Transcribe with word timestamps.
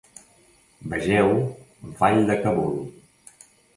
Vegeu 0.93 1.29
Vall 1.99 2.25
de 2.31 2.39
Kabul. 2.47 2.75